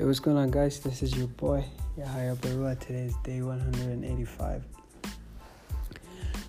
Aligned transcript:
Hey, 0.00 0.06
what's 0.06 0.18
going 0.18 0.38
on, 0.38 0.50
guys? 0.50 0.80
This 0.80 1.02
is 1.02 1.14
your 1.14 1.26
boy 1.26 1.62
Yahya 1.98 2.34
Barua. 2.36 2.78
Today 2.80 3.02
is 3.02 3.14
day 3.22 3.42
185 3.42 4.64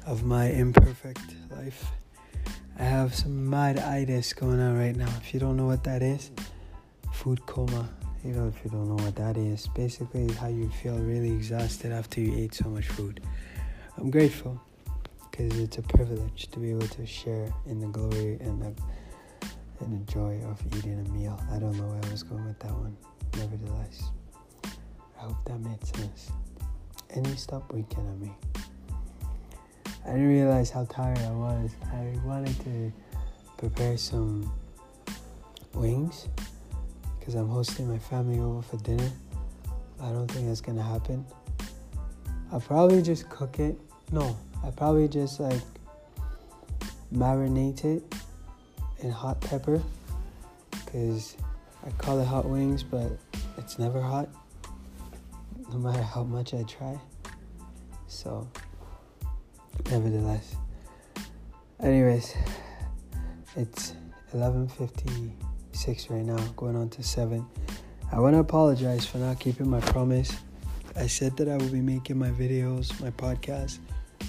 of 0.06 0.24
my 0.24 0.46
imperfect 0.46 1.36
life. 1.50 1.92
I 2.80 2.84
have 2.84 3.14
some 3.14 3.50
mad 3.50 3.78
itis 3.78 4.32
going 4.32 4.62
on 4.62 4.80
right 4.80 4.96
now. 4.96 5.10
If 5.18 5.34
you 5.34 5.42
don't 5.42 5.58
know 5.58 5.66
what 5.66 5.84
that 5.84 6.02
is, 6.02 6.32
food 7.12 7.46
coma. 7.46 7.90
You 8.24 8.32
know, 8.32 8.48
if 8.48 8.64
you 8.64 8.72
don't 8.72 8.88
know 8.88 9.04
what 9.04 9.18
that 9.18 9.36
is, 9.36 9.68
basically 9.76 10.32
how 10.36 10.48
you 10.48 10.70
feel 10.70 10.98
really 11.00 11.34
exhausted 11.34 11.92
after 11.92 12.22
you 12.22 12.34
ate 12.34 12.54
so 12.54 12.70
much 12.70 12.88
food. 12.88 13.20
I'm 13.98 14.10
grateful 14.10 14.62
because 15.30 15.60
it's 15.60 15.78
a 15.78 15.82
privilege 15.82 16.48
to 16.52 16.60
be 16.60 16.72
able 16.72 16.88
to 16.88 17.06
share 17.06 17.54
in 17.66 17.82
the 17.82 17.88
glory 17.88 18.38
and 18.40 18.62
the, 18.62 18.74
and 19.82 20.08
the 20.08 20.10
joy 20.10 20.40
of 20.46 20.62
eating 20.78 21.06
a 21.06 21.10
meal. 21.12 21.38
I 21.52 21.60
don't 21.60 21.76
know 21.76 21.88
where 21.88 22.00
I 22.02 22.12
was 22.14 22.24
going 22.24 22.46
with 22.46 22.60
that 22.60 22.72
one 22.72 22.96
nevertheless. 23.92 24.12
I 25.18 25.24
hope 25.24 25.38
that 25.46 25.60
made 25.60 25.86
sense. 25.86 26.32
And 27.14 27.28
you 27.28 27.36
stop 27.36 27.72
winking 27.72 28.08
at 28.08 28.20
me. 28.20 28.32
I 30.06 30.14
didn't 30.14 30.28
realize 30.28 30.70
how 30.70 30.86
tired 30.86 31.20
I 31.20 31.32
was. 31.32 31.72
I 31.94 32.18
wanted 32.26 32.60
to 32.62 32.92
prepare 33.58 33.98
some 33.98 34.52
wings 35.74 36.28
because 37.20 37.36
I'm 37.36 37.48
hosting 37.50 37.88
my 37.88 38.00
family 38.00 38.40
over 38.40 38.62
for 38.62 38.78
dinner. 38.78 39.12
I 40.02 40.10
don't 40.10 40.28
think 40.28 40.48
that's 40.48 40.62
gonna 40.62 40.82
happen. 40.82 41.26
I'll 42.52 42.62
probably 42.62 43.02
just 43.02 43.30
cook 43.30 43.60
it. 43.60 43.78
No, 44.12 44.36
I 44.66 44.72
probably 44.72 45.08
just 45.08 45.40
like 45.40 45.62
marinate 47.14 47.86
it 47.86 48.16
in 49.00 49.12
hot 49.12 49.40
pepper 49.42 49.82
because 50.72 51.38
I 51.84 51.90
call 51.98 52.20
it 52.20 52.26
hot 52.26 52.48
wings, 52.48 52.84
but 52.84 53.12
it's 53.58 53.80
never 53.80 54.02
hot, 54.02 54.30
no 55.72 55.80
matter 55.80 56.02
how 56.02 56.24
much 56.24 56.54
I 56.54 56.64
try. 56.64 57.00
So, 58.08 58.48
nevertheless. 59.90 60.56
Anyways, 61.80 62.36
it's 63.56 63.96
11:56 64.34 66.10
right 66.10 66.24
now, 66.24 66.38
going 66.56 66.76
on 66.76 66.90
to 66.90 67.02
7. 67.02 67.46
I 68.12 68.20
want 68.20 68.36
to 68.36 68.40
apologize 68.40 69.06
for 69.06 69.18
not 69.18 69.40
keeping 69.40 69.70
my 69.70 69.80
promise. 69.80 70.32
I 70.96 71.08
said 71.08 71.36
that 71.38 71.48
I 71.50 71.58
would 71.58 71.72
be 71.72 71.82
making 71.82 72.20
my 72.20 72.30
videos, 72.30 73.00
my 73.02 73.10
podcast, 73.12 73.80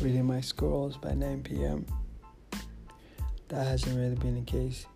reading 0.00 0.24
my 0.24 0.40
scrolls 0.40 0.96
by 0.96 1.12
9 1.12 1.42
p.m. 1.42 1.84
That 3.48 3.66
hasn't 3.66 3.96
really 3.96 4.14
been 4.14 4.36
the 4.36 4.50
case 4.50 4.86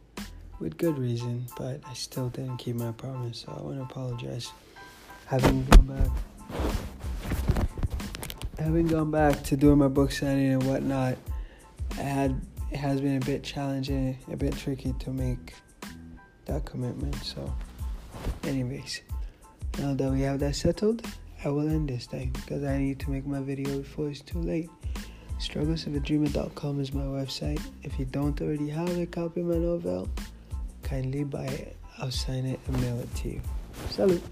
with 0.61 0.77
good 0.77 0.99
reason, 0.99 1.47
but 1.57 1.81
I 1.87 1.95
still 1.95 2.29
didn't 2.29 2.59
keep 2.59 2.77
my 2.77 2.93
promise, 2.93 3.45
so 3.47 3.57
I 3.57 3.62
want 3.62 3.77
to 3.79 3.83
apologize. 3.83 4.51
Having 5.27 5.65
gone 5.67 5.87
back, 5.87 6.11
having 8.59 8.87
gone 8.87 9.11
back 9.11 9.43
to 9.45 9.57
doing 9.57 9.79
my 9.79 9.89
book 9.89 10.13
signing 10.13 10.53
and 10.53 10.63
whatnot, 10.63 11.17
I 11.98 12.03
had 12.03 12.41
it 12.71 12.79
has 12.79 13.01
been 13.01 13.17
a 13.17 13.25
bit 13.25 13.43
challenging, 13.43 14.19
a 14.31 14.37
bit 14.37 14.57
tricky 14.57 14.93
to 15.01 15.11
make 15.11 15.55
that 16.47 16.65
commitment. 16.65 17.15
So, 17.17 17.53
anyways, 18.45 19.03
now 19.79 19.95
that 19.95 20.11
we 20.11 20.23
have 20.23 20.41
that 20.41 20.57
settled, 20.57 21.07
I 21.45 21.48
will 21.48 21.69
end 21.69 21.89
this 21.89 22.07
thing 22.07 22.31
because 22.33 22.65
I 22.65 22.79
need 22.79 22.98
to 23.01 23.11
make 23.11 23.27
my 23.27 23.41
video 23.41 23.79
before 23.79 24.09
it's 24.09 24.20
too 24.20 24.41
late. 24.41 24.70
Strugglesofadreamer.com 25.39 26.81
is 26.81 26.93
my 26.93 27.03
website. 27.03 27.61
If 27.83 27.98
you 27.98 28.07
don't 28.07 28.41
already 28.41 28.69
have 28.70 28.97
a 28.98 29.07
copy 29.07 29.43
of 29.43 29.47
my 29.47 29.59
novel, 29.59 30.09
kindly 30.87 31.25
buy. 31.25 31.75
I'll 31.98 32.11
sign 32.11 32.47
it 32.47 32.61
and 32.67 32.81
mail 32.81 33.01
it 33.01 33.12
to 33.17 33.29
you. 33.29 33.41
Salute. 33.91 34.23